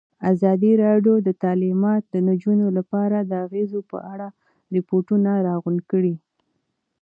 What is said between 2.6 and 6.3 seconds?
لپاره د اغېزو په اړه ریپوټونه راغونډ کړي.